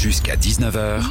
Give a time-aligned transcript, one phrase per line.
[0.00, 1.02] Jusqu'à 19h,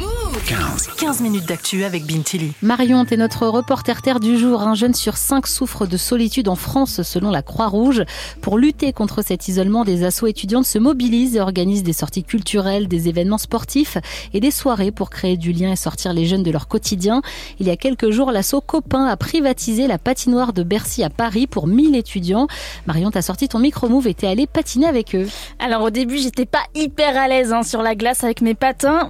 [0.48, 0.88] 15.
[0.98, 2.54] 15 minutes d'actu avec Bintili.
[2.62, 4.62] Marion, t'es notre reporter terre du jour.
[4.62, 8.06] Un jeune sur cinq souffre de solitude en France selon la Croix-Rouge.
[8.40, 12.88] Pour lutter contre cet isolement, des assos étudiantes se mobilisent et organisent des sorties culturelles,
[12.88, 13.98] des événements sportifs
[14.34, 17.22] et des soirées pour créer du lien et sortir les jeunes de leur quotidien.
[17.60, 21.46] Il y a quelques jours, l'asso Copain a privatisé la patinoire de Bercy à Paris
[21.46, 22.48] pour 1000 étudiants.
[22.86, 25.28] Marion, t'as sorti ton micro-move et t'es allée patiner avec eux.
[25.60, 28.54] Alors au début, j'étais pas hyper à l'aise hein, sur la glace avec mes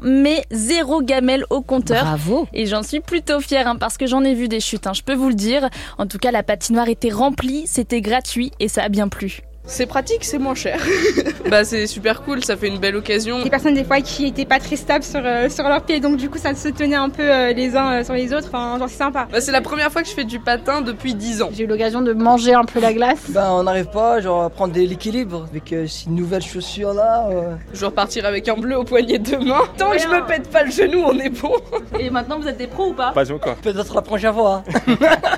[0.04, 2.04] mais zéro gamelle au compteur.
[2.04, 4.94] Bravo Et j'en suis plutôt fière hein, parce que j'en ai vu des chutes, hein,
[4.94, 5.70] je peux vous le dire.
[5.98, 9.42] En tout cas, la patinoire était remplie, c'était gratuit et ça a bien plu.
[9.70, 10.80] C'est pratique, c'est moins cher.
[11.52, 13.44] bah c'est super cool, ça fait une belle occasion.
[13.44, 16.16] Des personnes des fois qui étaient pas très stables sur, euh, sur leurs pieds, donc
[16.16, 18.78] du coup ça se tenait un peu euh, les uns euh, sur les autres, enfin
[18.80, 19.28] genre c'est sympa.
[19.30, 21.50] Bah, c'est la première fois que je fais du patin depuis 10 ans.
[21.54, 23.26] J'ai eu l'occasion de manger un peu la glace.
[23.30, 27.28] Ben on n'arrive pas genre à prendre de l'équilibre avec euh, ces nouvelles chaussures là.
[27.74, 29.62] Je vais repartir avec un bleu au poignet de main.
[29.78, 31.52] Tant que je me pète pas le genou, on est bon.
[32.00, 33.12] Et maintenant, vous êtes des pros ou pas?
[33.12, 33.56] Pas encore.
[33.56, 34.64] Peut-être la prochaine fois.
[34.88, 34.96] hein.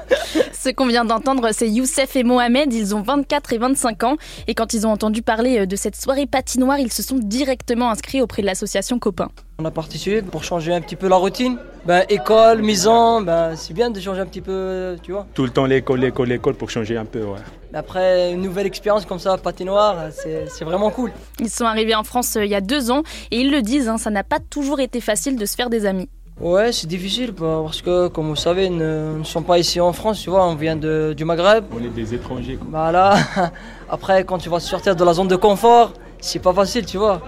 [0.69, 2.71] Ce qu'on vient d'entendre, c'est Youssef et Mohamed.
[2.71, 4.17] Ils ont 24 et 25 ans.
[4.45, 7.89] Et quand ils ont entendu parler euh, de cette soirée patinoire, ils se sont directement
[7.89, 9.29] inscrits auprès de l'association Copain.
[9.57, 11.57] On a participé pour changer un petit peu la routine.
[11.85, 15.25] Ben école, maison, ben c'est bien de changer un petit peu, tu vois.
[15.33, 17.39] Tout le temps l'école, l'école, l'école pour changer un peu, ouais.
[17.73, 21.11] Après une nouvelle expérience comme ça, patinoire, c'est c'est vraiment cool.
[21.39, 23.89] Ils sont arrivés en France euh, il y a deux ans et ils le disent,
[23.89, 26.09] hein, ça n'a pas toujours été facile de se faire des amis.
[26.39, 29.91] Ouais, c'est difficile bah, parce que, comme vous savez, nous ne sommes pas ici en
[29.91, 31.65] France, tu vois, on vient de- du Maghreb.
[31.77, 32.67] On est des étrangers, quoi.
[32.69, 33.17] Voilà.
[33.89, 37.21] Après, quand tu vas sortir de la zone de confort, c'est pas facile, tu vois.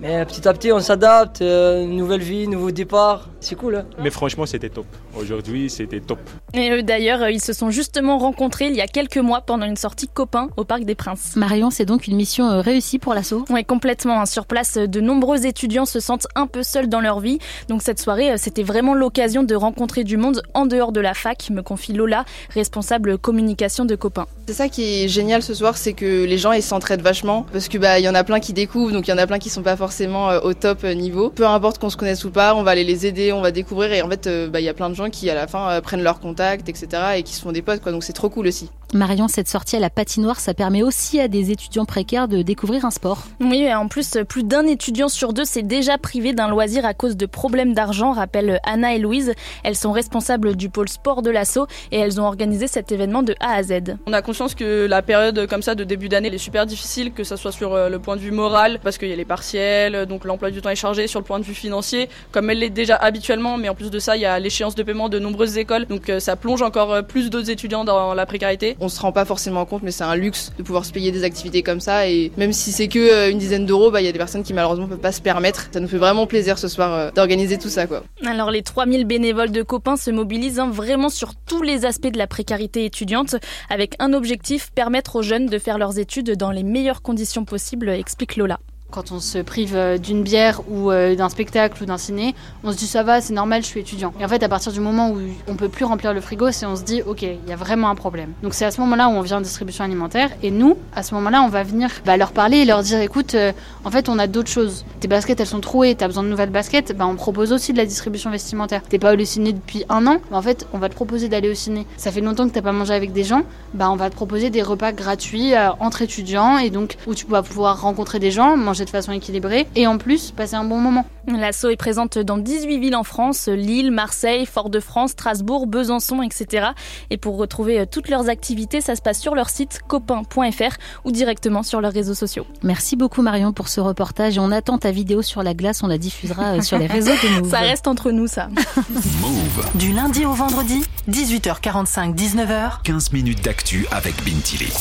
[0.00, 3.28] Mais petit à petit, on s'adapte, euh, nouvelle vie, nouveau départ.
[3.38, 3.84] C'est cool, hein.
[4.02, 4.86] Mais franchement, c'était top.
[5.16, 6.18] Aujourd'hui, c'était top.
[6.54, 9.66] Et eux d'ailleurs, euh, ils se sont justement rencontrés il y a quelques mois pendant
[9.66, 11.34] une sortie Copain au Parc des Princes.
[11.36, 14.20] Marion, c'est donc une mission euh, réussie pour l'asso Ouais, complètement.
[14.20, 14.26] hein.
[14.26, 17.38] Sur place, euh, de nombreux étudiants se sentent un peu seuls dans leur vie.
[17.68, 21.50] Donc cette soirée, c'était vraiment l'occasion de rencontrer du monde en dehors de la fac,
[21.50, 24.26] me confie Lola, responsable communication de Copain.
[24.46, 27.68] C'est ça qui est génial ce soir, c'est que les gens ils s'entraident vachement parce
[27.68, 29.38] que bah il y en a plein qui découvrent, donc il y en a plein
[29.38, 31.30] qui sont pas forcément au top niveau.
[31.30, 33.92] Peu importe qu'on se connaisse ou pas, on va aller les aider, on va découvrir
[33.92, 35.80] et en fait bah il y a plein de gens qui à la fin euh,
[35.80, 36.88] prennent leur contact, etc.
[37.16, 38.68] et qui se font des potes quoi, donc c'est trop cool aussi.
[38.92, 42.84] Marion, cette sortie à la patinoire, ça permet aussi à des étudiants précaires de découvrir
[42.84, 43.22] un sport.
[43.40, 46.94] Oui, et en plus, plus d'un étudiant sur deux s'est déjà privé d'un loisir à
[46.94, 49.32] cause de problèmes d'argent, rappellent Anna et Louise.
[49.62, 53.34] Elles sont responsables du pôle sport de l'assaut et elles ont organisé cet événement de
[53.38, 53.96] A à Z.
[54.06, 57.12] On a conscience que la période comme ça de début d'année elle est super difficile,
[57.12, 59.24] que ça soit sur euh, le point de vue moral, parce qu'il y a les
[59.24, 62.58] partiels, donc l'emploi du temps est chargé, sur le point de vue financier, comme elle
[62.58, 65.18] l'est déjà habituellement, mais en plus de ça, il y a l'échéance de paiement de
[65.18, 68.76] nombreuses écoles, donc euh, ça plonge encore euh, plus d'autres étudiants dans la précarité.
[68.80, 71.24] On se rend pas forcément compte, mais c'est un luxe de pouvoir se payer des
[71.24, 74.08] activités comme ça, et même si c'est que euh, une dizaine d'euros, bah, il y
[74.08, 75.68] a des personnes qui malheureusement peuvent pas se permettre.
[75.72, 77.86] Ça nous fait vraiment plaisir ce soir euh, d'organiser tout ça.
[78.26, 82.18] Alors les 3000 bénévoles de copains se mobilisent hein, vraiment sur tous les aspects de
[82.18, 83.36] la précarité étudiante
[83.68, 87.88] avec un objectif, permettre aux jeunes de faire leurs études dans les meilleures conditions possibles,
[87.88, 88.58] explique Lola.
[88.90, 92.34] Quand on se prive euh, d'une bière ou euh, d'un spectacle ou d'un ciné,
[92.64, 94.12] on se dit ça va, c'est normal, je suis étudiant.
[94.18, 96.66] Et en fait, à partir du moment où on peut plus remplir le frigo, c'est
[96.66, 98.32] on se dit ok, il y a vraiment un problème.
[98.42, 101.14] Donc c'est à ce moment-là où on vient en distribution alimentaire et nous, à ce
[101.14, 103.52] moment-là, on va venir bah, leur parler et leur dire écoute, euh,
[103.84, 104.84] en fait, on a d'autres choses.
[104.98, 107.78] Tes baskets, elles sont trouées, t'as besoin de nouvelles baskets, bah, on propose aussi de
[107.78, 108.82] la distribution vestimentaire.
[108.82, 111.28] T'es pas allé au ciné depuis un an, bah, en fait, on va te proposer
[111.28, 111.86] d'aller au ciné.
[111.96, 114.50] Ça fait longtemps que t'as pas mangé avec des gens, bah, on va te proposer
[114.50, 118.79] des repas gratuits entre étudiants et donc où tu vas pouvoir rencontrer des gens, manger
[118.84, 121.04] de façon équilibrée et en plus passer un bon moment.
[121.26, 126.68] L'asso est présente dans 18 villes en France, Lille, Marseille, Fort-de-France, Strasbourg, Besançon, etc.
[127.10, 131.12] Et pour retrouver euh, toutes leurs activités, ça se passe sur leur site copain.fr ou
[131.12, 132.46] directement sur leurs réseaux sociaux.
[132.62, 135.86] Merci beaucoup Marion pour ce reportage et on attend ta vidéo sur la glace, on
[135.86, 137.50] la diffusera euh, sur les réseaux de Move.
[137.50, 138.48] Ça reste entre nous, ça.
[138.90, 139.70] Move.
[139.74, 142.82] Du lundi au vendredi, 18h45, 19h.
[142.82, 144.72] 15 minutes d'actu avec Bintili.